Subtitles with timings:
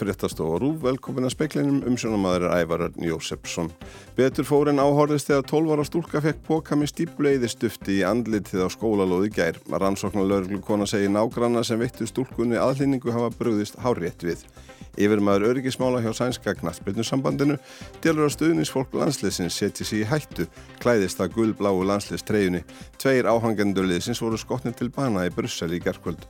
[0.00, 3.70] fréttastofa Rúf, velkomin að speiklinum um sjónamaður Ævararn Jósefsson.
[4.16, 8.68] Betur fór en áhorðist þegar 12 ára stúlka fekk póka með stípleiðistufti í andlitið á
[8.72, 9.60] skólalóði gær.
[9.72, 14.46] Rannsóknar laurglukona segir nágranna sem vittu stúlkunni aðlýningu hafa bröðist hárétt við.
[15.00, 17.56] Yfirmaður öryggismála hjá Sænska Knattbyrnusambandinu
[18.04, 20.46] delur að stuðnisfólk landsliðsins setji sér í hættu,
[20.82, 22.60] klæðist að gullbláu landsliðstreyjunni.
[23.00, 26.26] Tveir áhangendurliðsins voru skotnið til bana í Brussel í gerðkvöld.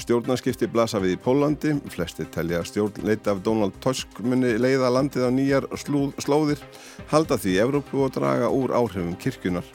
[0.00, 5.30] Stjórnarskipti blasa við í Pólandi, flesti telja stjórnleita af Donald Tusk muni leiða landið á
[5.34, 6.62] nýjar slúð, slóðir,
[7.10, 9.66] halda því Evrópu og draga úr áhrifum kirkjunar.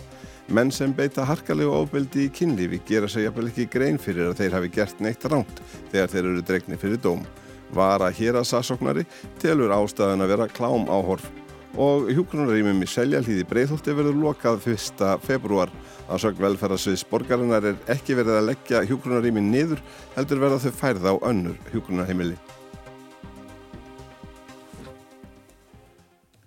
[0.50, 4.58] Menn sem beita harkalegu ábeldi í kynlífi gera sig jafnvel ekki grein fyrir að þeir
[4.58, 5.62] hafi gert neitt ránt
[5.94, 7.26] þegar þeir eru dregni fyrir dóm.
[7.74, 9.06] Vara hér að sassóknari
[9.42, 11.26] telur ástæðan að vera klám áhorf
[11.82, 15.06] og hjúgrunarýmum í seljalíði breyðhólti verður lokað 1.
[15.26, 15.74] februar
[16.06, 19.82] Að sög velferðarsviðs borgarinnar er ekki verið að leggja hjúgrunarými niður
[20.14, 22.38] heldur verða þau færð á önnur hjúgrunarheimili.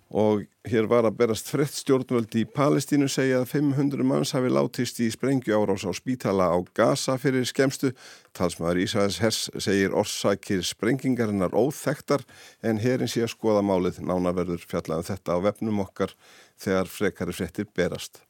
[0.08, 5.00] Og hér var að berast frett stjórnvöldi í Palestínu segja að 500 manns hafi látist
[5.04, 7.90] í sprengju árás á spítala á Gaza fyrir skemstu.
[8.32, 12.24] Talsmaður Ísæðis Hers segir orsakir sprengingarinnar óþektar
[12.62, 16.16] en herin sé að skoða málið nánaverður fjallaðum þetta á vefnum okkar
[16.56, 18.27] þegar frekari frettir berast.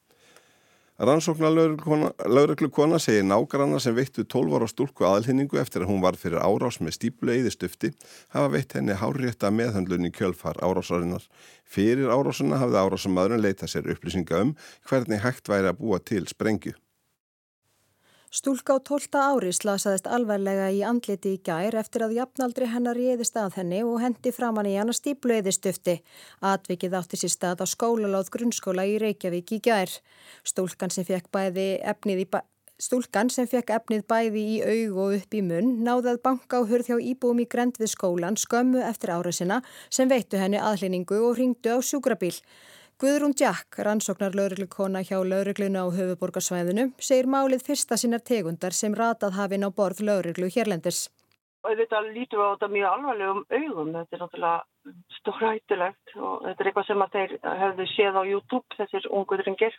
[0.98, 1.52] Rannsóknar
[2.27, 6.80] lauruglukona segir nágranna sem veittu 12 ára stúlku aðlýningu eftir að hún var fyrir árás
[6.82, 7.92] með stíplu eðistufti
[8.34, 11.22] hafa veitt henni hárétta meðhandlun í kjölfar árásarinnar.
[11.62, 14.52] Fyrir árásuna hafði árásamadurinn leitað sér upplýsinga um
[14.91, 16.74] hvernig hægt væri að búa til sprengju.
[18.28, 23.38] Stúlka á 12 ári slasaðist alvarlega í andliti í gær eftir að jafnaldri hennar réðist
[23.40, 25.94] að henni og hendi framann í hana stíplueðistufti.
[26.44, 29.88] Atvikið átti sér stað á skólaláð grunnskóla í Reykjavík í gær.
[30.44, 32.44] Stúlkan sem fekk efnið, bæ...
[33.32, 36.92] sem fekk efnið bæði í aug og upp í munn náði að banka á hurð
[36.92, 41.41] hjá íbúum í grend við skólan skömmu eftir ára sinna sem veittu henni aðlýningu og
[41.41, 42.36] ringdu á sjúkrabíl.
[42.98, 49.36] Guðrún Jack, rannsóknar lauruglikona hjá lauruglinu á höfuborgarsvæðinu, segir málið fyrsta sinnar tegundar sem ratað
[49.38, 51.04] hafinn á borð lauruglu hérlendis.
[51.62, 56.88] Þetta lítur á þetta mjög alvarlegum augum, þetta er náttúrulega stórhættilegt og þetta er eitthvað
[56.88, 59.78] sem að þeir hefðu séð á YouTube, þessir ungu drengir.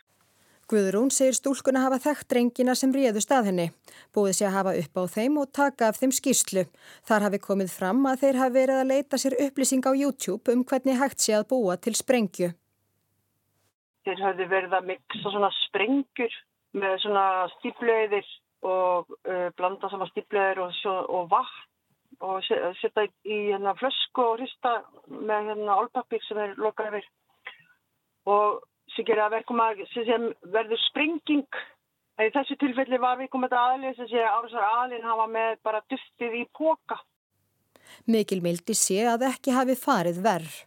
[0.72, 3.68] Guðrún segir stúlkuna hafa þekkt drengina sem réðu stað henni.
[4.16, 6.64] Búið sé að hafa upp á þeim og taka af þeim skýrslu.
[7.04, 10.64] Þar hafi komið fram að þeir hafi verið að leita sér upplýsing á YouTube um
[10.64, 12.54] hvernig hægt sé að búa til sprengju
[14.06, 16.36] þeir hafði verið að miksa svona sprengur
[16.80, 17.24] með svona
[17.56, 18.30] stíflöðir
[18.66, 20.78] og uh, blanda saman stíflöðir og,
[21.08, 21.66] og vatn
[22.20, 27.06] og setja í hérna flösku og hrista með hérna álpapík sem er lokað yfir.
[28.28, 28.58] Og
[28.94, 31.60] sem gerir að verkum að sem verður sprenging
[32.20, 35.84] í þessu tilfelli var við komið að aðlið sem sé árasar aðlinn hafa með bara
[35.92, 36.98] duftið í póka
[38.10, 40.58] Mikil mildi sé að ekki hafi farið verð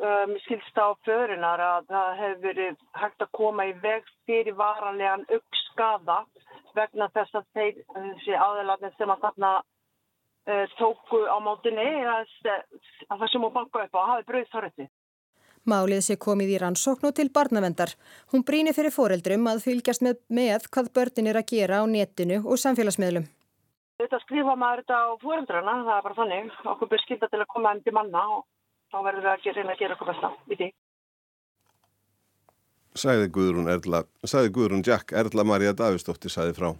[0.00, 5.26] um, skilst á förunar að það hefur verið hægt að koma í veg fyrir varanlegan
[5.30, 6.22] aukskaða
[6.76, 12.32] vegna þess að þeir, þessi aðelatnir sem að þarna uh, tóku á mátunni að,
[13.08, 14.90] að það sem hún banka upp á hafi bröðst horfið.
[15.68, 17.92] Málið sé komið í rannsókn og til barnavendar.
[18.32, 22.40] Hún brínir fyrir foreldrum að fylgjast með, með hvað börnin er að gera á netinu
[22.46, 23.28] og samfélagsmiðlum.
[24.00, 26.54] Þetta skrifa maður þetta á foreldrana, það er bara þannig.
[26.72, 28.46] Okkur byrð skilda til að koma enn til manna og
[28.90, 30.70] þá verður við að gera, að gera okkur besta í því.
[33.00, 36.72] Sæði Guðrún, Erla, sæði Guðrún Jack, Erla Maria Davistóttir sæði frá.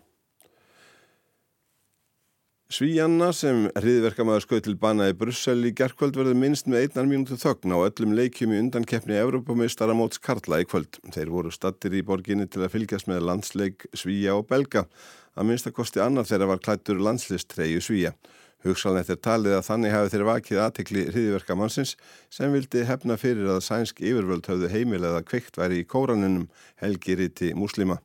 [2.70, 7.38] Svíjanna sem hriðverkamæður skauð til bana í Brussel í gerðkvöld verður minnst með einnar mínútu
[7.40, 11.00] þögn á öllum leikjum í undankeppni Evrópamistara móts Karla í kvöld.
[11.10, 14.84] Þeir voru stattir í borginni til að fylgjast með landsleik Svíja og Belga.
[15.34, 18.14] Að minnstakosti annar þeirra var klættur landslistreyu Svíja.
[18.60, 21.94] Hugsalnett er talið að þannig hafi þeir vakið aðtikli hriðiverkamannsins
[22.28, 26.44] sem vildi hefna fyrir að sænsk yfirvöld höfðu heimilega kveikt væri í kóranunum
[26.82, 27.96] helgiriti muslima.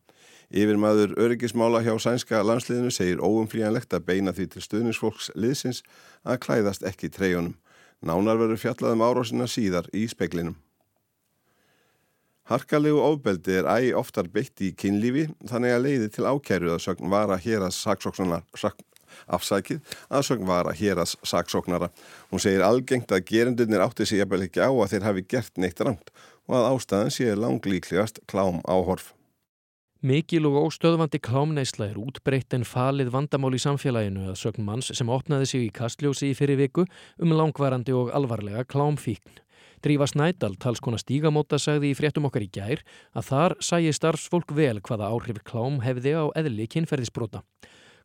[0.55, 5.83] Yfirmaður öryggismála hjá sænska landsliðinu segir óumflíjanlegt að beina því til stuðningsfólks liðsins
[6.23, 7.57] að klæðast ekki treyjunum.
[8.05, 10.55] Nánar verður fjallaðum árásina síðar í speklinum.
[12.45, 17.09] Harkalegu ofbeldi er æg oftar beitt í kynlífi þannig að leiði til ákæru að sögn
[17.09, 17.73] vara hér að
[19.25, 21.91] afsækið aðsögn var að hérast saksóknara.
[22.31, 25.83] Hún segir algengt að gerendunir átti sig jafnvel ekki á að þeir hafi gert neitt
[25.83, 26.11] ramt
[26.47, 29.13] og að ástæðan sé langlíklegast klám áhorf.
[30.05, 35.09] Mikil og óstöðvandi klámneisla er útbreytt en falið vandamál í samfélaginu að sögn manns sem
[35.09, 36.85] opnaði sig í kastljósi í fyrir viku
[37.17, 39.39] um langvarandi og alvarlega klámfíkn.
[39.81, 42.83] Drífa Snædal, talskona stígamóta, sagði í fréttum okkar í gær
[43.17, 47.41] að þar sæi starfsfólk vel hvaða áhrif klám hefði á eðli kynferðisbrota.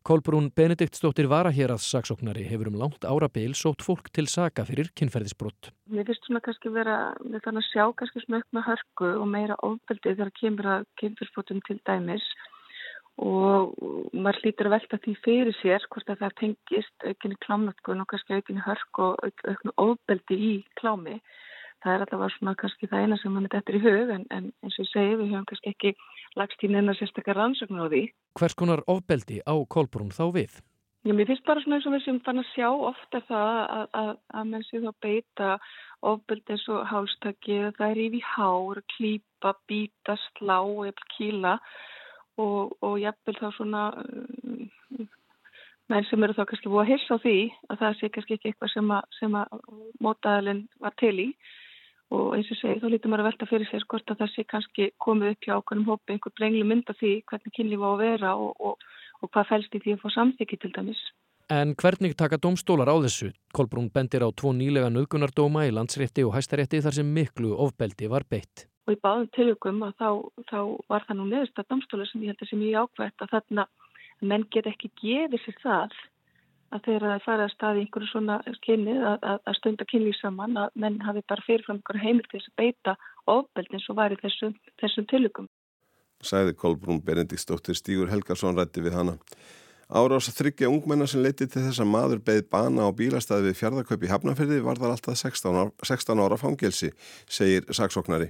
[0.01, 5.69] Kolbrún Benediktsdóttir Varahérað saksóknari hefur um langt árabil sótt fólk til saka fyrir kynferðisbrott.
[5.93, 9.57] Mér finnst svona kannski vera, við þannig að sjá kannski smökk með hörku og meira
[9.67, 12.25] ofbeldi þegar kemur að kynferðisbrottum til dæmis
[13.21, 13.77] og
[14.09, 18.39] maður hlýtur að velta því fyrir sér hvort að það tengist aukinni klámnötkun og kannski
[18.39, 21.19] aukinni hörku og auknu ofbeldi í klámi
[21.83, 24.49] það er allavega svona kannski það eina sem mann er þetta í hug en, en
[24.63, 25.93] eins og ég segi við höfum kannski ekki
[26.39, 28.03] lagst í neina sérstakar rannsókn á því.
[28.39, 30.59] Hvers konar ofbeldi á Kolbrún þá við?
[31.01, 33.87] Já, mér finnst bara svona eins og við sem fann að sjá ofta það að,
[34.01, 35.47] að, að menn sé þá beita
[36.11, 41.55] ofbeldi eins og hálstakki, það er yfir hár, klýpa, býta, slá, eða kíla
[42.41, 45.09] og, og jafnvel þá svona uh,
[45.89, 47.35] menn sem eru þá kannski búið að hilsa á því
[47.67, 51.27] að það sé kannski ekki eitthvað sem að, að mótaðalinn var til í
[52.11, 54.45] og eins og segi þá lítur maður að velta fyrir sér hvort að það sé
[54.51, 58.01] kannski komið upp hjá okkur um hópi einhver brengli mynda því hvernig kynlíf á að
[58.03, 58.85] vera og, og,
[59.21, 61.03] og hvað fælst í því að fá samþykki til dæmis.
[61.51, 63.31] En hvernig taka domstólar á þessu?
[63.55, 68.23] Kolbrún bendir á tvo nýlega nöðgunardóma í landsrétti og hæstarétti þar sem miklu ofbeldi var
[68.23, 68.67] beitt.
[68.87, 70.09] Og í báðum tilökum að þá,
[70.51, 70.59] þá
[70.91, 73.67] var það nú neðust að domstólar sem ég held að sem ég ákvæmt að þarna
[74.31, 75.99] menn get ekki gefið sér það
[76.71, 80.77] að þegar það fara að staði einhverju svona kynnið að, að, stunda kynlíf saman að
[80.83, 82.95] menn hafi bara fyrirfram einhverju heimil til þess að beita
[83.31, 85.49] ofbeld eins og var í þessum, þessum tilugum.
[86.21, 89.17] Sæði Kolbrún Benediktsdóttir Stígur Helgarsson rætti við hana.
[89.91, 93.57] Árás að þryggja ungmennar sem leiti til þess að maður beð bana á bílastæði við
[93.59, 96.93] fjardakaup í Hafnarferði var þar alltaf 16 ára, 16 ára fangelsi,
[97.27, 98.29] segir saksóknari.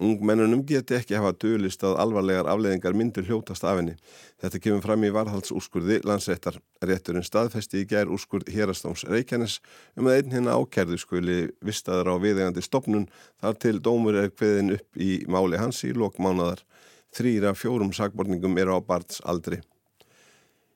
[0.00, 3.98] Ungmennunum geti ekki hafa dölist að alvarlegar afleðingar myndur hljótast af henni.
[4.40, 6.56] Þetta kemur fram í varðhaldsúrskurði landsréttar.
[6.80, 9.58] Rétturinn staðfesti í gær úrskurð hérastáms Reykjanes
[10.00, 13.04] um að einn hérna ákerðu skuli vistaður á viðegandi stopnun
[13.36, 16.64] þar til dómur er hveðin upp í máli hans í lokmánadar.
[17.12, 19.60] Þrýra fjórum sagborningum eru á barns aldri.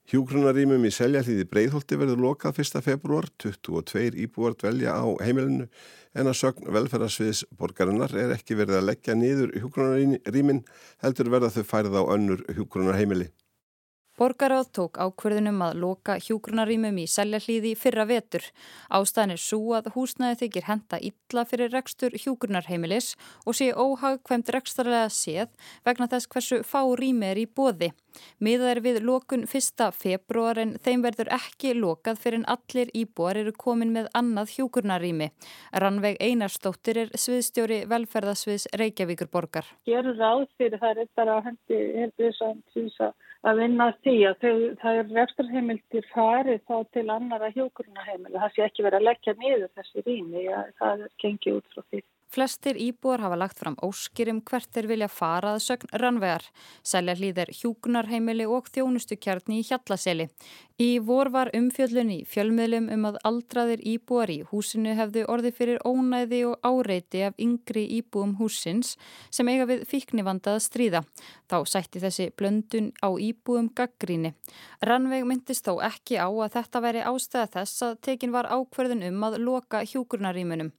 [0.07, 2.77] Hjúgrunarýmum í seljalíði Breitholti verður lokað 1.
[2.85, 5.65] februar, 22 íbúar dvelja á heimilinu
[6.15, 10.63] en að sögn velferðarsviðs borgarinnar er ekki verið að leggja niður hjúgrunarýmin
[11.03, 13.27] heldur verða þau færið á önnur hjúgrunarheimili.
[14.17, 18.41] Borgaráð tók ákverðunum að loka hjúgrunarýmum í seljahlíði fyrra vetur.
[18.89, 23.11] Ástæðan er svo að húsnæði þykir henda illa fyrir rekstur hjúgrunarheimilis
[23.45, 25.53] og sé óhagkvæmt rekstarlega séð
[25.85, 27.91] vegna þess hversu fá rými er í bóði.
[28.41, 29.85] Miðað er við lokun 1.
[29.93, 35.29] februar en þeim verður ekki lokað fyrir en allir íbúar eru komin með annað hjúgrunarými.
[35.77, 39.69] Rannveig Einarstóttir er sviðstjóri velferðasviðs Reykjavíkur borgar.
[39.85, 42.33] Gerur ráð fyrir það er bara að hendi heldur
[43.45, 48.65] að vinna því að þau, það er reksturheimildir farið þá til annara hjókurunaheimil það sé
[48.65, 50.45] ekki verið að leggja niður þessi rými
[50.81, 54.87] það er gengið út frá því Flestir íbúar hafa lagt fram óskir um hvert þeir
[54.91, 56.43] vilja fara að sögn rannvegar.
[56.83, 60.27] Selja hlýðir hjúkunarheimili og þjónustukjarni í Hjallaseli.
[60.77, 65.79] Í vor var umfjöllun í fjölmiðlum um að aldraðir íbúar í húsinu hefðu orði fyrir
[65.87, 68.93] ónæði og áreiti af yngri íbúum húsins
[69.31, 71.01] sem eiga við fíknivandað stríða.
[71.49, 74.35] Þá sætti þessi blöndun á íbúum gaggríni.
[74.83, 79.29] Rannveg myndist þó ekki á að þetta veri ástæða þess að tekin var ákverðin um
[79.31, 80.75] að loka hjúkunarýmunum.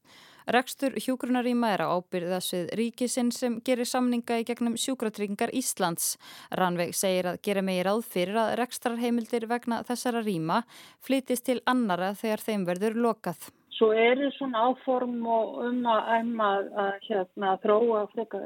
[0.49, 6.15] Rekstur hjúgrunaríma er á ábyrðasvið ríkisinn sem gerir samninga í gegnum sjúkratryggingar Íslands.
[6.57, 10.63] Ranveig segir að gera megi ráð fyrir að rekstrarheimildir vegna þessara ríma
[11.05, 13.51] flytist til annara þegar þeim verður lokað.
[13.77, 18.41] Svo eru svona áform um að, um að, að hérna, þróa freka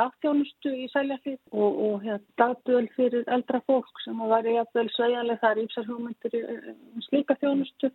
[0.00, 5.42] dagþjónustu í sæljafið og, og hérna, dagdöl fyrir eldra fólk sem að væri jafnvel sveigjanlega
[5.44, 7.92] þar ímsar hugmyndir um slíka þjónustu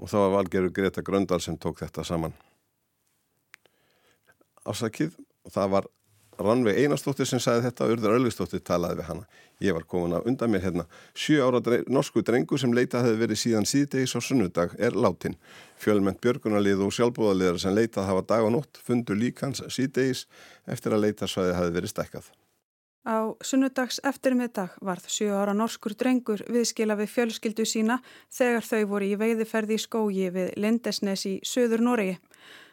[0.00, 2.32] og það var valgerur Greta Gröndal sem tók þetta saman.
[4.64, 5.12] Ásakið,
[5.52, 5.88] það var
[6.40, 9.26] Rannveig Einarstóttir sem sagði þetta og Urður Öllvistóttir talaði við hana.
[9.60, 10.86] Ég var komin að undan mér hérna.
[11.12, 15.36] Sjö ára dreng, norsku drengu sem leitað hefði verið síðan síðdegis á sunnudag er látin.
[15.80, 20.24] Fjölmennt björgunarlið og sjálfbúðaliðar sem leitað hafa dag og nótt fundu líkans síðdegis
[20.64, 22.32] eftir að leitarsvæði hefði verið stekkað.
[23.00, 27.96] Á sunnudags eftirmiðdag varð 7 ára norskur drengur viðskila við fjölskyldu sína
[28.28, 32.18] þegar þau voru í veiðiferði í skógi við Lindesnes í söður Noregi.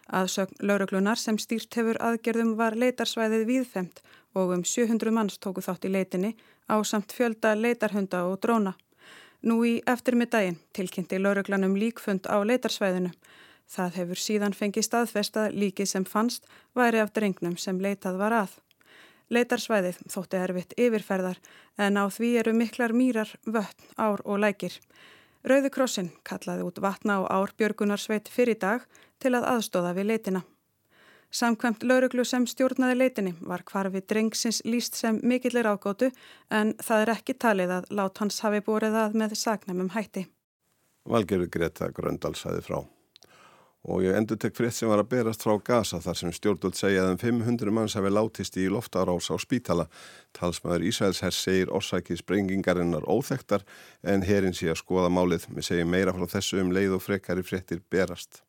[0.07, 4.03] Aðsögn lauruglunar sem stýrt hefur aðgerðum var leitarsvæðið viðfemt
[4.35, 6.35] og um 700 manns tóku þátt í leitinni
[6.67, 8.75] á samt fjölda leitarhunda og dróna.
[9.47, 13.15] Nú í eftirmiðdaginn tilkynnti lauruglanum líkfund á leitarsvæðinu.
[13.67, 18.55] Það hefur síðan fengið staðfesta líkið sem fannst væri af drengnum sem leitað var að.
[19.33, 21.39] Leitarsvæðið þótti erfitt yfirferðar
[21.77, 24.77] en á því eru miklar mýrar, vötn, ár og lækir.
[25.47, 28.85] Rauði krossin kallaði út vatna og ár Björgunarsveit fyrir dag
[29.19, 30.43] til að aðstóða við leitina.
[31.27, 36.07] Samkvæmt lauruglu sem stjórnaði leitinni var hvarfi drengsins líst sem mikillir ágótu
[36.49, 40.23] en það er ekki talið að lát hans hafi búrið að með sagnamum hætti.
[41.07, 42.79] Valgerður Greta Gröndal sæði frá.
[43.87, 47.05] Og ég endur tek frétt sem var að berast frá Gaza þar sem stjórnult segja
[47.05, 49.87] að um 500 manns hafi látist í loftarás á spítala.
[50.35, 53.63] Talsmaður Ísæls herr segir orsakið sprengingarinnar óþektar
[54.03, 55.47] en herin sé að skoða málið.
[55.55, 58.43] Við segjum meira frá þessu um leið og frekari fréttir berast.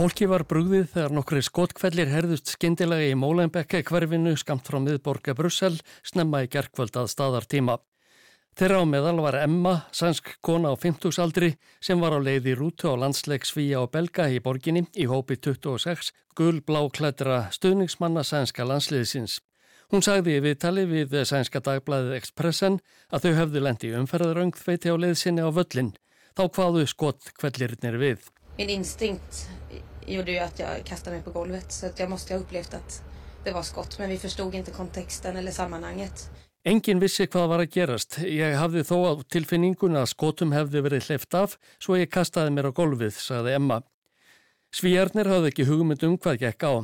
[0.00, 5.74] Fólki var brúðið þegar nokkri skotkvellir herðust skindilega í Mólenbekka hverfinu skamt frá miðborga Brussel
[6.08, 7.74] snemma í gerkvöld að staðartíma.
[8.56, 11.50] Þeirra á meðal var Emma, sænsk kona á 50-saldri
[11.84, 16.14] sem var á leiði rútu á landsleik Svíja og Belga í borginni í hópi 26
[16.32, 19.42] gul-blá klættra stuðningsmanna sænska landsliðsins.
[19.92, 22.80] Hún sagði við tali við sænska dagblæðið Expressen
[23.12, 25.92] að þau höfðu lendi umferðaröngþveiti á leiðsinni á völlin.
[26.32, 28.30] Þá hvaðu skotkvellirnir við.
[28.56, 29.44] Min instinkt
[30.14, 31.72] gjorde ju att jag kastade mig på golvet.
[31.72, 33.02] Så jag måste ha upplevt att
[33.44, 33.98] det var skott.
[33.98, 36.30] Men vi förstod inte kontexten eller sammanhanget.
[36.64, 38.18] Engin vissi hvað var að gerast.
[38.20, 42.68] Ég hafði þó á tilfinningun að skotum hefði verið hleyft af svo ég kastaði mér
[42.68, 43.78] á golfið, sagði Emma.
[44.76, 46.74] Svíjarnir hafði ekki hugmynd um hvað gekk á.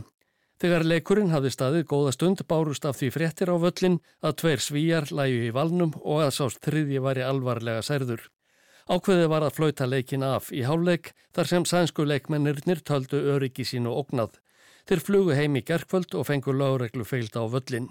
[0.56, 5.10] Þegar leikurinn hafði staðið góða stund bárust af því fréttir á völlin að tveir svíjar
[5.12, 8.24] læju í valnum og að sást þriðji væri alvarlega særður.
[8.86, 13.90] Ákveðið var að flauta leikin af í háleik þar sem sænsku leikmennirnir töldu öryggi sínu
[13.90, 14.36] ógnað.
[14.86, 17.88] Þeir flugu heim í gerkvöld og fengu lágreglu feild á völlin.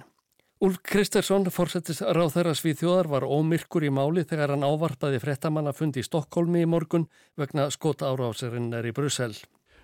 [0.64, 6.08] Úlf Kristersson, fórsettist ráð þeirra svíþjóðar, var ómyrkur í máli þegar hann ávarpaði frettamannafundi í
[6.08, 9.36] Stokkólmi í morgun vegna skota árásirinn er í Brussel.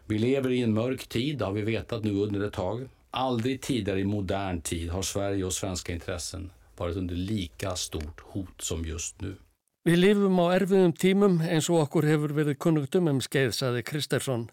[0.08, 2.88] Vi lever i en mörk tid har vi vetat nu under ett tag.
[3.12, 8.62] Aldrig tidigare i modern tid har Sverige och svenska intressen varit under lika stort hot
[8.62, 9.36] som just nu.
[9.82, 14.44] Við lifum á erfiðum tímum eins og okkur hefur verið kunnugtum um skeið, saði Kristersson.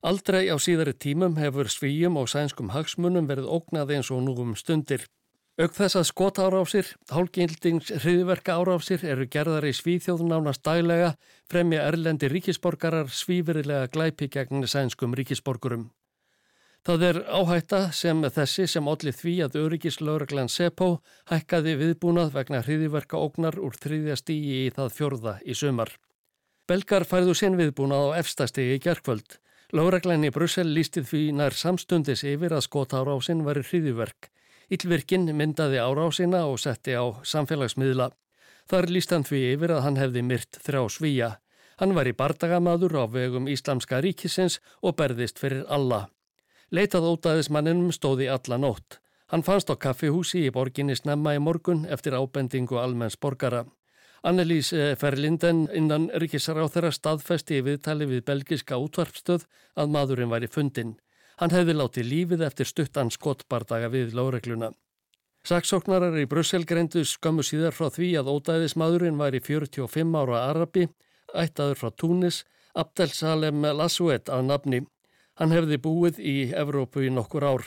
[0.00, 4.54] Aldrei á síðari tímum hefur svíjum og sænskum hagsmunum verið ógnað eins og nú um
[4.56, 5.04] stundir.
[5.60, 11.12] Auk þess að skota árásir, hálgildings hriðverka árásir eru gerðar í svíþjóðunánast daglega
[11.52, 15.90] fremja erlendi ríkisborgarar svífurilega glæpi gegn sænskum ríkisborgurum.
[16.88, 20.86] Það er áhætta sem þessi sem allir því að öryggislauraglann Seppo
[21.28, 25.92] hækkaði viðbúnað vegna hriðiverka ógnar úr þriðja stígi í það fjörða í sumar.
[26.64, 29.36] Belgar færðu sinn viðbúnað á efstastigi í gerkvöld.
[29.76, 34.32] Lauraglann í Brussel lístið því nær samstundis yfir að skota árásinn var hriðiverk.
[34.72, 38.14] Yllvirkinn myndaði árásina og setti á samfélagsmiðla.
[38.64, 41.34] Þar líst hann því yfir að hann hefði myrt þrjá svíja.
[41.84, 46.06] Hann var í bardagamadur á vegum Íslamska ríkisins og berðist fyrir alla.
[46.70, 48.98] Leitað ótaðismanninum stóði alla nótt.
[49.32, 53.64] Hann fannst á kaffihúsi í borginni snemma í morgun eftir ábendingu almenns borgara.
[54.24, 59.46] Annelís Ferlinden innan ríkisráð þeirra staðfesti í viðtali við belgiska útvarpstöð
[59.78, 60.96] að maðurinn væri fundin.
[61.38, 64.72] Hann hefði látið lífið eftir stuttan skottbardaga við láregluna.
[65.46, 70.88] Saksóknarar í Brussel greindu skömmu síðar frá því að ódæðismadurinn væri 45 ára arabi,
[71.32, 72.42] ættaður frá Túnis,
[72.74, 74.82] Abdel Salem Lassuet að nafni.
[75.38, 77.66] Hann hefði búið í Evrópu í nokkur ár.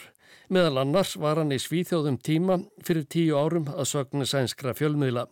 [0.51, 5.29] Meðal annars var hann í svíþjóðum tíma fyrir tíu árum að sögna sænskra fjölmiðla.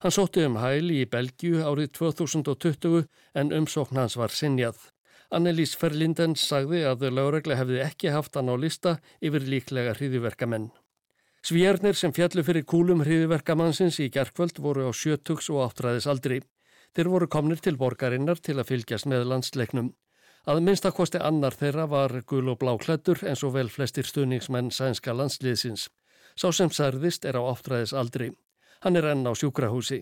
[0.00, 3.04] Hann sótti um hæli í Belgiu árið 2020
[3.36, 4.78] en umsókn hans var sinjað.
[5.32, 10.70] Annelís Ferlindens sagði að lögregla hefði ekki haft hann á lista yfir líklega hriðiverkamenn.
[11.44, 16.40] Svíjarnir sem fjallu fyrir kúlum hriðiverkamannsins í gerkvöld voru á sjötugs og áttræðis aldri.
[16.96, 19.92] Þeir voru komnir til borgarinnar til að fylgjast með landsleiknum.
[20.42, 25.14] Að minnstakosti annar þeirra var gul og blá klættur eins og vel flestir stuðningsmenn sænska
[25.14, 25.86] landsliðsins.
[26.34, 28.32] Sá sem særðist er á áttræðis aldri.
[28.82, 30.00] Hann er enn á sjúkrahúsi.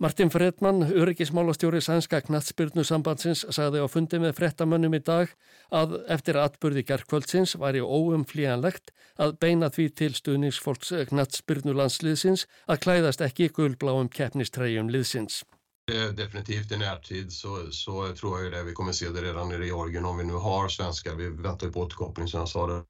[0.00, 5.30] Martin Fredman, öryggismálastjóri sænska knatsbyrnu sambandsins, sagði á fundi með frettamönnum í dag
[5.70, 13.22] að eftir atbyrði gerðkvöldsins væri óumflíjanlegt að beina því til stuðningsfolks knatsbyrnu landsliðsins að klæðast
[13.28, 15.42] ekki gulbláum keppnistrejum liðsins.
[15.90, 18.62] Eh, definitivt i närtid så, så tror jag det.
[18.62, 21.14] Vi kommer se det redan i Georgien om vi nu har svenskar.
[21.14, 22.82] Vi väntar på återkoppling som jag sa det.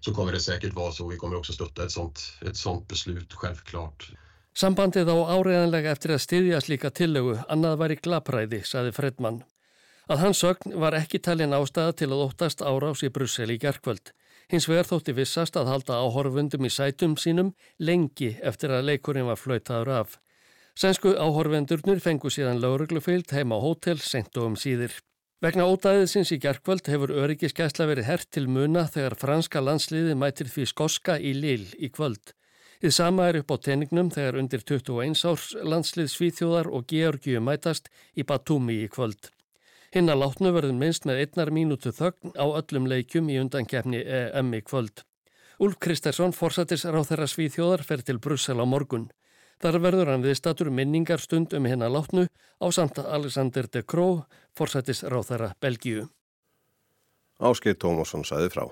[0.00, 1.08] Så kommer det säkert vara så.
[1.08, 4.12] Vi kommer också stötta ett sånt, ett sånt beslut, självklart.
[4.54, 9.40] Sambandið á áreðanlega eftir að styðja slíka tillögu, annað var í glapræði, saði Fredman.
[10.06, 14.12] Að hans sögn var ekki talin ástæða til að óttast árás í Brussel í gerkvöld.
[14.52, 17.50] Hins vegar þótti vissast að halda áhorfundum í sætum sínum
[17.82, 20.18] lengi eftir að leikurinn var flöytaður af.
[20.74, 24.96] Sænsku áhorfendurnir fengu síðan lauruglufeild heima á hótel sent og um síðir.
[25.38, 30.66] Vegna ódæðisins í gerkvöld hefur öryggiskæsla verið hert til muna þegar franska landsliði mætir því
[30.72, 32.34] skoska í Lille í kvöld.
[32.82, 37.86] Þið sama er upp á teningnum þegar undir 21 árs landslið Svíþjóðar og Georgiu mætast
[38.18, 39.30] í Batumi í kvöld.
[39.94, 44.50] Hinn að látnu verður minnst með einnar mínútu þögn á öllum leikjum í undankefni EM
[44.58, 45.06] í kvöld.
[45.62, 49.06] Úlf Kristersson, forsættis ráð þeirra Svíþjóðar, fer til Brussel á morgun.
[49.64, 52.22] Þar verður hann viðstatur minningar stund um hinn að látnu
[52.60, 56.02] á samt Alexander de Croo, forsættis ráð þeirra Belgíu.
[57.40, 58.66] Áskeið Tómasson sæði frá.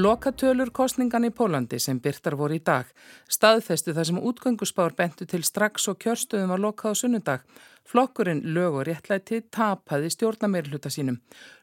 [0.00, 2.88] Lokatölur kostningan í Pólandi sem byrtar voru í dag
[3.28, 7.44] staðfestu þar sem útgöngusspár bentu til strax og kjörstöðum var lokað á sunnudag
[7.92, 11.18] Flokkurinn lög og réttlæti tapaði stjórnameirluta sínum.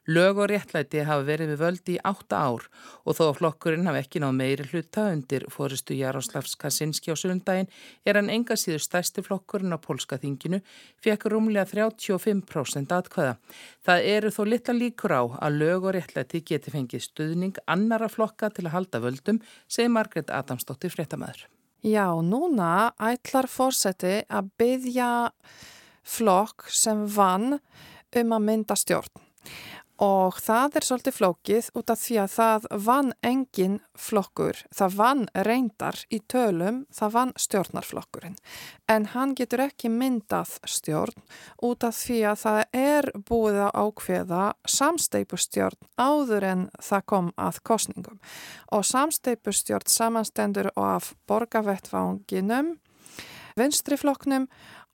[0.05, 2.67] Lög og réttlæti hafa verið við völdi í átta ár
[3.01, 7.71] og þó að flokkurinn hafa ekki náð meiri hluta undir fóristu Jaroslavs Kaczynski á sundaginn
[8.05, 10.59] er hann enga síður stærsti flokkurinn á polska þinginu
[11.01, 13.33] fekk rúmlega 35% atkvæða.
[13.81, 18.51] Það eru þó litla líkur á að lög og réttlæti geti fengið stuðning annara flokka
[18.53, 21.47] til að halda völdum, segir Margret Adamsdóttir fréttamaður.
[21.81, 25.09] Já, núna ætlar fórseti að byggja
[26.03, 27.59] flokk sem vann
[28.15, 29.27] um að mynda stjórn.
[29.99, 35.25] Og það er svolítið flókið út af því að það vann engin flokkur, það vann
[35.35, 38.37] reyndar í tölum, það vann stjórnarflokkurinn.
[38.87, 41.19] En hann getur ekki myndað stjórn
[41.67, 44.43] út af því að það er búið að ákveða
[44.79, 48.21] samsteipustjórn áður en það kom að kostningum
[48.71, 52.77] og samsteipustjórn samanstendur af borgarvettvanginum
[53.59, 54.47] vinstriflokknum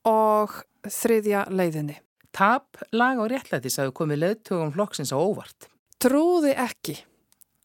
[0.06, 1.98] og þriðja leiðinni.
[2.36, 5.70] Tap, lag og réttlætis hafi komið leiðtugum flokksins á óvart.
[6.02, 6.98] Trúði ekki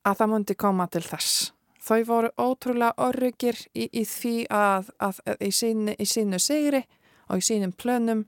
[0.07, 1.51] að það mundi koma til þess.
[1.81, 6.85] Þau voru ótrúlega orrugir í, í því að, að, að í, sínu, í sínu sigri
[7.31, 8.27] og í sínum plönum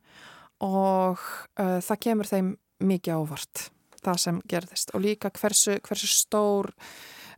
[0.65, 1.21] og
[1.61, 2.51] uh, það kemur þeim
[2.83, 3.69] mikið ávart
[4.03, 6.73] það sem gerðist og líka hversu, hversu stór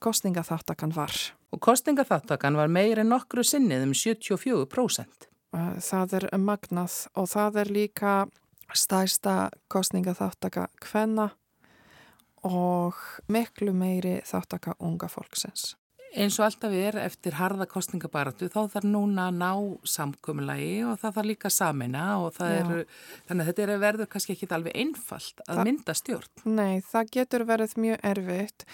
[0.05, 1.13] kostningaþáttakan var.
[1.53, 5.29] Og kostningaþáttakan var meir en nokkru sinnið um 74%.
[5.55, 8.15] Eh, það er magnað og það er líka
[8.75, 11.29] stæsta kostninga þáttaka hvenna
[12.45, 12.99] og
[13.31, 15.75] miklu meiri þáttaka unga fólksins
[16.15, 19.51] eins og alltaf er eftir harða kostningabaratu þá þarf núna að ná
[19.89, 22.79] samkumulagi og það þarf líka samina og það eru,
[23.29, 26.31] þannig að þetta er verður kannski ekki alveg einfalt að Þa, mynda stjórn.
[26.47, 28.67] Nei, það getur verið mjög erfitt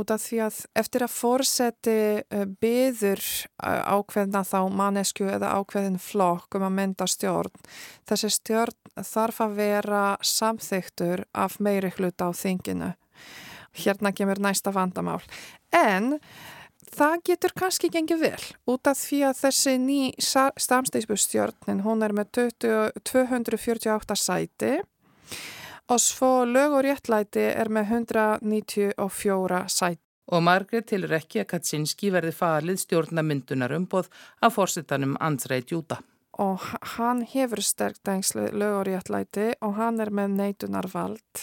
[0.00, 6.00] út af því að eftir að fórseti uh, byður uh, ákveðna þá mannesku eða ákveðin
[6.02, 7.62] flokk um að mynda stjórn,
[8.08, 12.92] þessi stjórn þarf að vera samþyktur af meiri hluta á þinginu.
[13.72, 15.22] Hérna kemur næsta vandamál.
[15.72, 16.18] En
[16.90, 22.32] það getur kannski gengið vel út af því að þessi ný stamstegsbustjórnin, hún er með
[22.38, 24.72] 20, 248 sæti
[25.90, 30.00] og svo lög og réttlæti er með 194 sæti.
[30.32, 34.08] Og Margrét tilur ekki að Katsinski verði falið stjórnamyndunar umboð
[34.40, 35.98] af fórsettanum Andrei Djúta.
[36.40, 36.62] Og
[36.94, 41.42] hann hefur sterkt engslu lög og réttlæti og hann er með neitunarvald.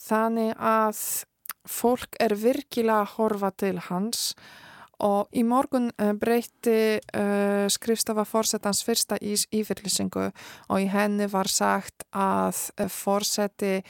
[0.00, 1.02] Þannig að
[1.68, 4.32] fólk er virkilega að horfa til hans
[5.02, 11.50] og í morgun uh, breyti uh, skrifstafa fórsetans fyrsta ís ífyrlisingu og í henni var
[11.50, 13.80] sagt að uh, fórseti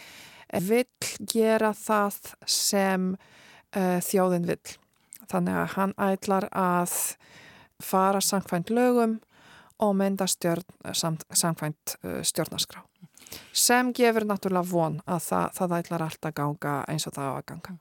[0.52, 0.86] vill
[1.32, 3.04] gera það sem
[3.72, 4.74] þjóðin vill.
[5.30, 6.96] Þannig að hann ætlar að
[7.80, 9.14] fara samkvæmt lögum
[9.82, 10.64] og mynda stjórn,
[10.94, 12.84] samt, samkvæmt stjórnarskrá
[13.52, 17.46] sem gefur náttúrulega von að það, það ætlar alltaf ganga eins og það á að
[17.52, 17.78] ganga.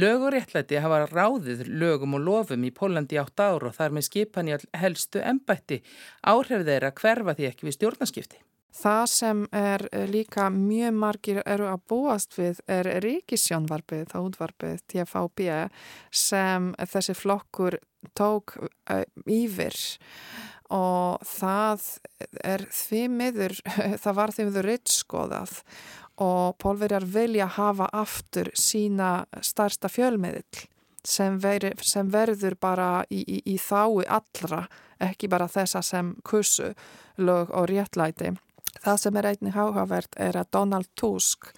[0.00, 4.06] Lög og réttlæti hafa ráðið lögum og lofum í Pólandi átt ára og þar með
[4.06, 5.80] skipan í helstu embætti
[6.22, 8.42] áhrif þeirra hverfa því ekki við stjórnaskipti.
[8.80, 15.48] Það sem er líka mjög margir eru að búast við er ríkisjónvarpið, það útvarpið TFB
[16.14, 17.80] sem þessi flokkur
[18.14, 19.74] tók uh, yfir
[20.70, 21.86] og það
[22.46, 23.56] er því miður,
[24.02, 25.56] það var því miður rittskoðað
[26.20, 30.66] og pólverjar vilja hafa aftur sína starsta fjölmiðil
[31.06, 34.66] sem, veri, sem verður bara í, í, í þái allra,
[35.00, 36.74] ekki bara þessa sem kussu
[37.16, 38.34] lög og réttlæti.
[38.80, 41.50] Það sem er einnig háhavert er að Donald Tusk,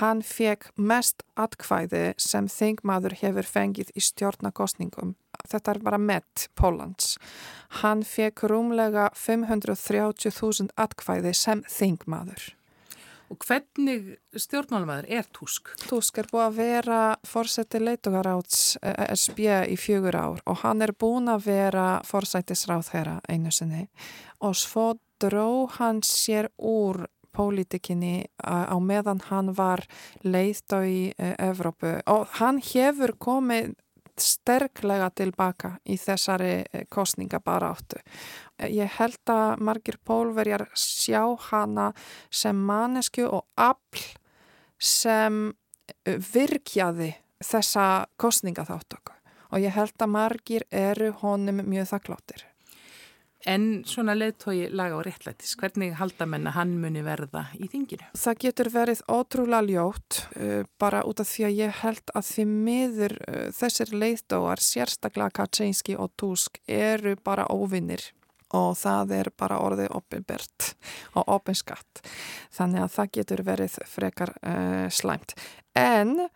[0.00, 5.14] hann fekk mest atkvæði sem þingmaður hefur fengið í stjórnakostningum.
[5.50, 7.16] Þetta er bara met Pólans.
[7.82, 12.52] Hann fekk rúmlega 530.000 atkvæði sem þingmaður.
[13.26, 15.72] Og hvernig stjórnmálumæður er Tusk?
[15.88, 20.94] Tusk er búið að vera fórseti leitugaráts eh, SB í fjögur ár og hann er
[20.94, 23.88] búin að vera fórsætisráð þeirra einu sinni
[24.46, 29.82] og svo dró hann sér úr pólitíkinni á meðan hann var
[30.24, 33.74] leiðt á í Evrópu og hann hefur komið
[34.20, 38.00] sterklega tilbaka í þessari kostningabaráttu.
[38.64, 41.90] Ég held að margir pólverjar sjá hana
[42.30, 44.06] sem mannesku og afl
[44.78, 45.52] sem
[46.06, 47.12] virkjaði
[47.44, 49.12] þessa kostningaþáttöku
[49.52, 52.46] og ég held að margir eru honum mjög þakkláttir.
[53.46, 58.08] En svona leðtói laga og réttlætis, hvernig halda menna hann muni verða í þinginu?
[58.18, 62.46] Það getur verið ótrúlega ljót uh, bara út af því að ég held að því
[62.50, 68.08] miður uh, þessir leðtóar, sérstaklega Kaczynski og Tusk, eru bara óvinnir
[68.54, 70.72] og það er bara orðið opinbert
[71.18, 72.02] og opinskatt.
[72.54, 75.36] Þannig að það getur verið frekar uh, slæmt.
[75.76, 76.28] En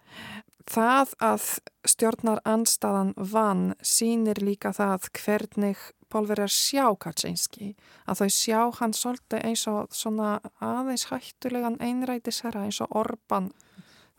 [0.70, 1.46] það að
[1.90, 7.74] stjórnar anstaðan vann sínir líka það hvernig pólverjar sjá Kaczynski
[8.06, 13.50] að þau sjá hann svolítið eins og svona aðeins hættulegan einrætisherra eins og Orban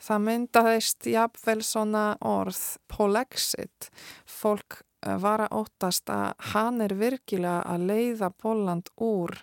[0.02, 3.90] það myndaðist jafnvel svona orð polexit
[4.30, 9.38] fólk eh, var að óttast að hann er virkilega að leiða Póland úr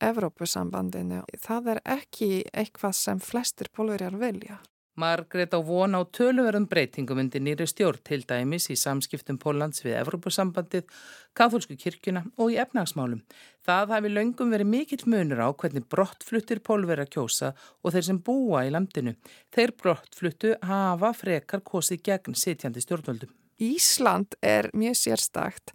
[0.00, 1.22] Evrópusambandinu.
[1.36, 4.56] Það er ekki eitthvað sem flestir pólverjar vilja.
[5.00, 9.96] Margrét á von á töluverðum breytingum undir nýri stjórn til dæmis í samskiptum Póllands við
[10.02, 10.84] Evrópusambandið,
[11.32, 13.22] katholsku kirkuna og í efnagsmálum.
[13.64, 18.64] Það hafi löngum verið mikill munur á hvernig brottfluttir pólvera kjósa og þeir sem búa
[18.68, 19.16] í landinu.
[19.54, 23.32] Þeir brottfluttu hafa frekar kosið gegn sitjandi stjórnvöldum.
[23.60, 25.72] Ísland er mjög sérstakt.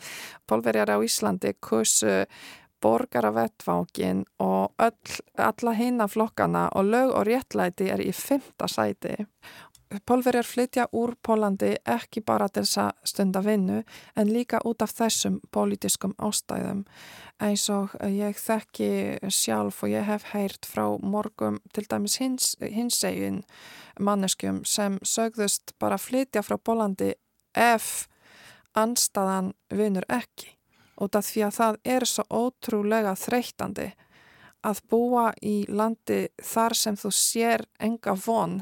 [0.50, 2.26] Pólverjar á Íslandi kursu
[2.86, 9.26] borgaravettvangin og öll, alla hinna flokkana og lög og réttlæti er í fymta sæti.
[10.06, 13.78] Pólverjar flytja úr Pólandi ekki bara til þess að stunda vinnu
[14.18, 16.84] en líka út af þessum pólitískum ástæðum
[17.46, 18.90] eins og ég þekki
[19.30, 23.44] sjálf og ég hef heyrt frá morgum til dæmis hins, hinsegin
[24.00, 27.14] manneskjum sem sögðust bara flytja frá Pólandi
[27.56, 28.10] ef
[28.76, 30.55] anstaðan vinnur ekki
[31.02, 33.90] út af því að það er svo ótrúlega þreytandi
[34.66, 38.62] að búa í landi þar sem þú sér enga von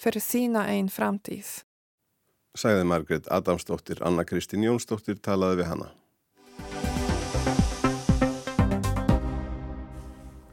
[0.00, 1.62] fyrir þína einn framtíð.
[2.56, 5.92] Sæði Margret Adamsdóttir, Anna Kristín Jónsdóttir talaði við hana.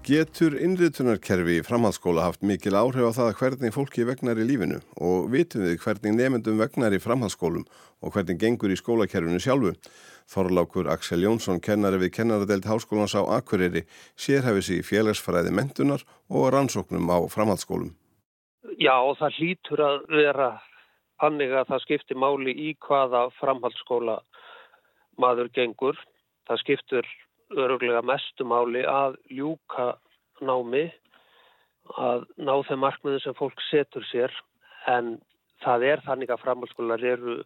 [0.03, 5.29] Getur innritunarkerfi í framhaldsskóla haft mikil áhrif á það hvernig fólki vegnar í lífinu og
[5.31, 7.63] vitum við hvernig nefndum vegnar í framhaldsskólum
[8.03, 9.71] og hvernig gengur í skólakerfinu sjálfu?
[10.27, 13.85] Þorlákur Axel Jónsson, kennari við kennaradelt Háskólans á Akureyri,
[14.19, 17.95] sérhefis í félagsfræði mentunar og rannsóknum á framhaldsskólum.
[18.75, 20.53] Já, það hlýtur að vera
[21.23, 24.19] hannig að það skiptir máli í hvaða framhaldsskóla
[25.15, 25.95] maður gengur.
[26.43, 27.13] Það skiptur
[27.57, 29.93] öruglega mestu máli að ljúka
[30.43, 30.87] námi,
[31.99, 34.31] að ná þeim markmiðum sem fólk setur sér
[34.87, 35.17] en
[35.63, 37.41] það er þannig að framhaldsskólar eru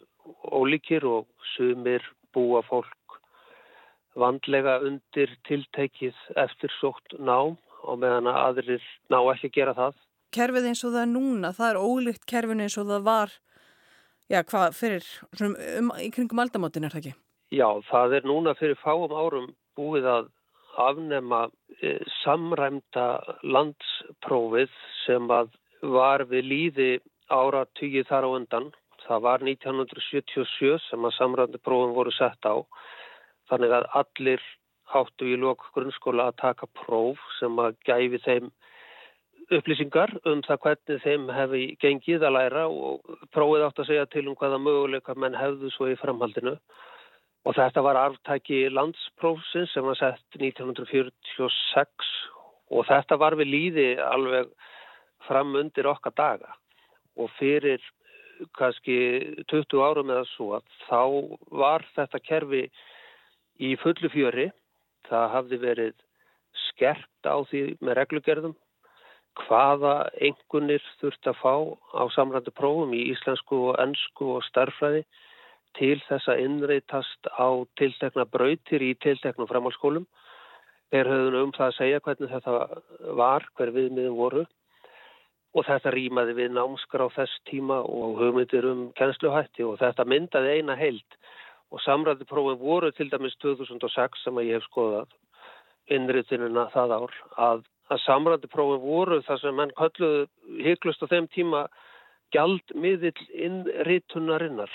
[0.45, 3.17] ólíkir og sumir búa fólk
[4.17, 9.99] vandlega undir tiltekið eftir sótt nám og meðan að aðrir ná ekki að gera það.
[10.33, 13.35] Kerfið eins og það er núna, það er ólíkt kerfin eins og það var,
[14.33, 15.07] já hvað fyrir,
[15.39, 17.13] um, um, í kringum aldamótin er það ekki?
[17.55, 20.33] Já, það er núna fyrir fáum árum búið að
[20.81, 21.45] afnema
[21.81, 23.07] e, samræmda
[23.45, 24.73] landsprófið
[25.05, 26.91] sem að var við líði
[27.29, 28.69] ára tugið þar á undan
[29.07, 32.59] Það var 1977 sem að samrændi prófum voru sett á.
[33.47, 34.43] Þannig að allir
[34.91, 38.49] háttu í lok grunnskóla að taka próf sem að gæfi þeim
[39.57, 44.25] upplýsingar um það hvernig þeim hefði gengið að læra og prófið átt að segja til
[44.27, 46.57] um hvaða möguleika menn hefðu svo í framhaldinu.
[47.45, 52.09] Og þetta var arftæki landsprófsins sem var sett 1946
[52.71, 54.49] og þetta var við líði alveg
[55.27, 56.55] fram undir okkar daga.
[57.17, 57.81] Og fyrir
[58.57, 58.97] kannski
[59.49, 61.01] 20 árum eða svo að þá
[61.63, 62.63] var þetta kerfi
[63.63, 64.49] í fullu fjöri.
[65.07, 65.95] Það hafði verið
[66.67, 68.55] skerpt á því með reglugerðum
[69.45, 71.53] hvaða engunir þurft að fá
[71.93, 75.03] á samrændi prófum í íslensku og ennsku og starfræði
[75.77, 77.47] til þess að innreitast á
[77.79, 80.05] tiltekna brautir í tilteknum framhalskólum.
[80.91, 82.53] Þeir höfðun um það að segja hvernig þetta
[83.19, 84.45] var, hver viðmiðum voru
[85.57, 90.59] og þetta rýmaði við námskra á þess tíma og hugmyndir um kennsluhætti og þetta myndaði
[90.59, 91.17] eina heild
[91.71, 95.15] og samræðiprófin voru til dæmis 2006 sem ég hef skoðað
[95.91, 100.27] innriðinuna það ár að, að samræðiprófin voru það sem menn kalluðu
[100.63, 101.65] hygglust á þeim tíma
[102.35, 104.71] gjaldmiðill innritunarinnar.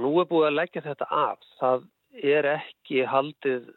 [0.00, 1.42] Nú er búið að leggja þetta af.
[1.60, 1.84] Það
[2.34, 3.68] er ekki haldið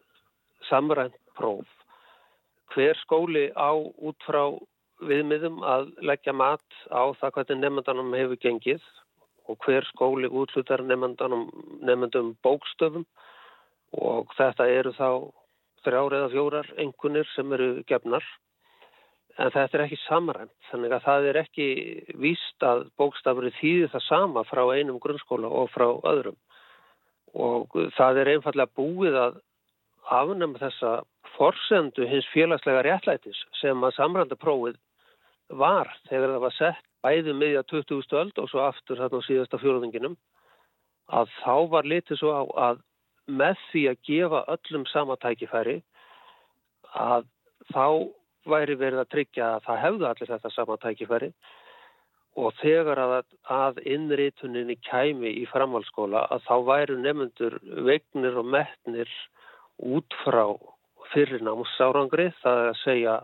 [0.69, 1.73] samræðipróf
[2.73, 4.41] hver skóli á út frá
[5.07, 8.83] viðmiðum að leggja mat á það hvernig nefndanum hefur gengið
[9.47, 13.05] og hver skóli útlutar nefndum bókstöfum.
[13.93, 15.09] Og þetta eru þá
[15.85, 18.25] þrjár eða fjórar engunir sem eru gefnar
[19.37, 21.67] en þetta er ekki samrænt þannig að það er ekki
[22.21, 26.37] víst að bókstafur þýðir það sama frá einum grunnskóla og frá öðrum
[27.37, 29.39] og það er einfallega búið að
[30.17, 31.01] afnum þessa
[31.35, 34.79] forsendu hins félagslega réttlætis sem að samrændaprófið
[35.59, 38.03] var þegar það var sett bæði miðja 20.
[38.19, 40.17] öld og svo aftur þarna á síðasta fjóruðinginum
[41.13, 42.81] að þá var litið svo á að
[43.27, 45.81] með því að gefa öllum sama tækifæri
[46.95, 47.27] að
[47.73, 47.85] þá
[48.49, 51.31] væri verið að tryggja að það hefðu allir þetta sama tækifæri
[52.37, 53.15] og þegar að,
[53.49, 57.57] að innrituninni kæmi í framhalskóla að þá væru nefnundur
[57.87, 59.13] vegnir og metnir
[59.77, 60.45] út frá
[61.13, 63.17] fyrir námsárangri það er að segja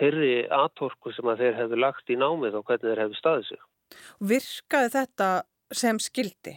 [0.00, 3.64] þeirri atorku sem að þeir hefðu lagt í námið og hvernig þeir hefðu staðið sig.
[4.32, 5.30] Virkaði þetta
[5.82, 6.54] sem skildi?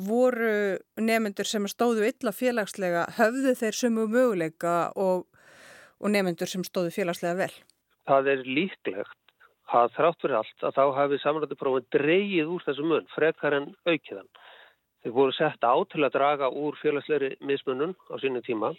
[0.00, 5.26] Voru nefnendur sem stóðu illa félagslega, höfðu þeir sumu möguleika og,
[6.00, 7.52] og nefnendur sem stóðu félagslega vel?
[8.08, 9.16] Það er líklegt
[9.70, 14.30] að þrátt fyrir allt að þá hafi samrættuprófið dreyið úr þessu mun, frekar en aukiðan.
[15.00, 18.74] Þeir voru sett á til að draga úr félagslegri mismunum á sínu tíma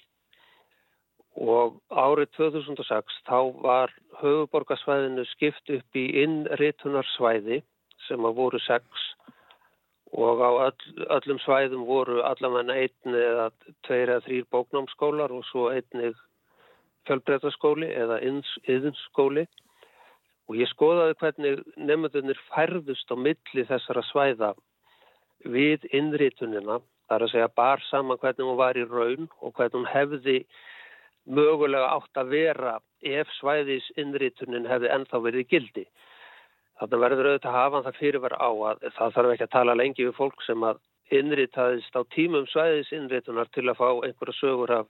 [1.39, 7.61] og árið 2006 þá var höfuborgarsvæðinu skipt upp í innritunarsvæði
[8.07, 9.05] sem að voru sex
[10.11, 13.47] og á öll, öllum svæðum voru allavega einn eða
[13.87, 16.19] tveir eða þrýr bóknámsskólar og svo einnig
[17.07, 19.45] fjölbreytaskóli eða yðinskóli
[20.49, 24.51] og ég skoðaði hvernig nefndunir færðust á milli þessara svæða
[25.47, 29.89] við innritunina þar að segja bar saman hvernig hún var í raun og hvernig hún
[29.91, 30.37] hefði
[31.25, 35.85] mögulega átt að vera ef svæðis innritunin hefði ennþá verið gildi.
[36.79, 40.07] Þannig verður auðvitað að hafa það fyrirvar á að það þarf ekki að tala lengi
[40.07, 40.79] við fólk sem að
[41.11, 44.89] innritaðist á tímum svæðis innritunar til að fá einhverja sögur af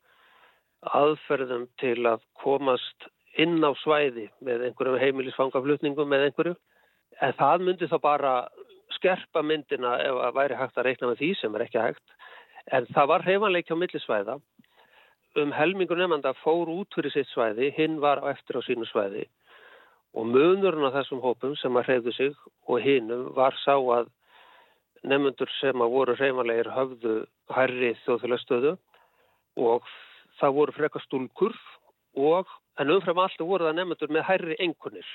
[0.82, 3.08] aðferðum til að komast
[3.40, 6.56] inn á svæði með einhverjum heimilisfangaflutningum með einhverju.
[7.22, 8.34] En það myndi þá bara
[8.98, 12.18] skerpa myndina ef að væri hægt að reikna með því sem er ekki hægt.
[12.72, 14.40] En það var heimanleiki á millisvæða
[15.42, 19.30] um helmingur nefnda fór út fyrir sitt svæði, hinn var eftir á sínu svæði
[20.12, 22.34] og munurinn á þessum hópum sem að hreyðu sig
[22.68, 24.10] og hinnum var sá að
[25.08, 27.14] nefnundur sem að voru hreymanlegir höfðu
[27.56, 28.74] hærri þjóðfélagstöðu
[29.64, 29.88] og
[30.42, 31.56] það voru frekar stúlkur
[32.18, 32.50] og
[32.82, 35.08] en umfram alltaf voru það nefnundur með hærri engunir.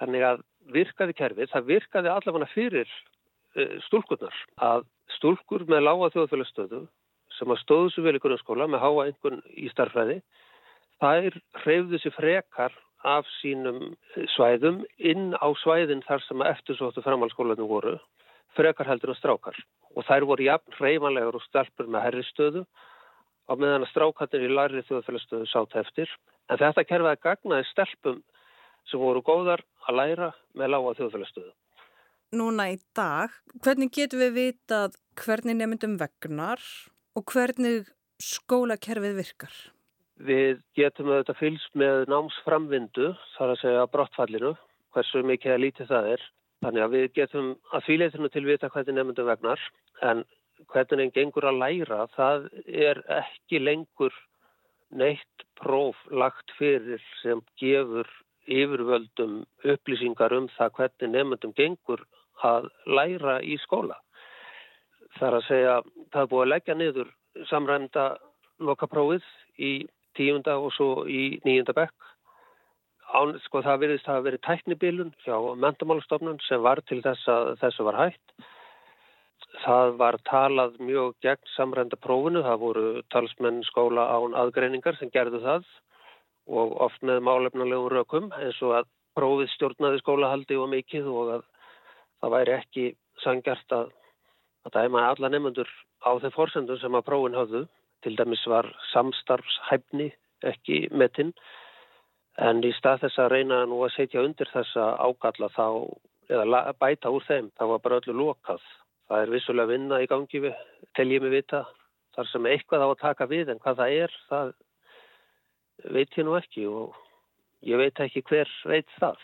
[0.00, 4.86] Þannig að virkaði kerfið, það virkaði allavega fyrir uh, stúlkurnar að
[5.18, 6.86] stúlkur með lága þjóðfélagstöðu
[7.38, 10.18] sem að stóðu svo vel í grunnskóla með háa einhvern í starfræði,
[11.00, 12.74] þær hreyfðu sér frekar
[13.08, 13.94] af sínum
[14.36, 17.96] svæðum inn á svæðin þar sem að eftirsóttu framhalskólanum voru,
[18.56, 19.56] frekar heldur en strákar.
[19.96, 22.62] Og þær voru jafn hreyfanlegar og stelpur með herristöðu
[23.52, 26.12] á meðan að strákarnir í larri þjóðfélagstöðu sátt eftir.
[26.48, 28.22] En þetta kerfaði gagnaði stelpum
[28.90, 31.52] sem voru góðar að læra með lága þjóðfélagstöðu.
[32.32, 36.62] Núna í dag, hvernig getum við vitað hvernig nefndum vegnar
[37.12, 37.90] og hvernig
[38.22, 39.54] skólakerfið virkar?
[40.22, 44.52] Við getum auðvitað fylgst með námsframvindu, þar að segja brottfallinu,
[44.94, 46.26] hversu mikið að lítið það er.
[46.62, 49.64] Þannig að við getum að fýleitinu til vita hvernig nefndum vegnar,
[50.08, 50.22] en
[50.72, 54.14] hvernig einn gengur að læra, það er ekki lengur
[54.90, 58.08] neitt próf lagt fyrir sem gefur
[58.46, 62.02] yfirvöldum upplýsingar um það hvernig nefndum gengur
[62.42, 63.98] að læra í skóla
[65.18, 65.74] þar að segja
[66.12, 67.10] það er búið að leggja niður
[67.50, 68.06] samræmda
[68.62, 69.26] lokaprófið
[69.58, 69.72] í
[70.16, 72.08] tíunda og svo í nýjunda bekk.
[73.12, 77.52] Án, sko það virðist að hafa verið tæknibilun hjá mentamálastofnun sem var til þess að
[77.60, 78.34] þessu var hægt.
[79.62, 85.42] Það var talað mjög gegn samrænda prófinu, það voru talsmenn skóla án aðgreiningar sem gerðu
[85.44, 85.68] það
[86.50, 91.44] og oft með málefnulegum rökum eins og að prófið stjórnaði skólahaldi og mikið og að
[92.22, 92.86] það væri ekki
[93.22, 93.92] sangjart að
[94.66, 95.70] að dæma alla nefnendur
[96.06, 97.64] á þeim fórsendum sem að prófin hafðu.
[98.02, 100.08] Til dæmis var samstarfshæfni
[100.42, 101.32] ekki metinn
[102.42, 105.66] en í stað þess að reyna nú að setja undir þessa ágalla þá
[106.32, 108.64] eða bæta úr þeim, það var bara öllu lokað.
[109.12, 110.60] Það er vissulega vinna í gangi við,
[110.96, 111.58] teljið mig vita,
[112.16, 114.52] þar sem eitthvað á að taka við en hvað það er, það
[115.92, 116.96] veit ég nú ekki og
[117.68, 119.20] ég veit ekki hver veit það.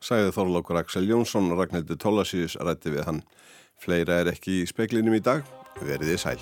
[0.00, 3.24] Sæði Þorlókur Aksel Jónsson Ragnhildur Tólasíus rætti við hann.
[3.76, 5.44] Fleira er ekki í speklinum í dag.
[5.84, 6.40] Verðið sæl.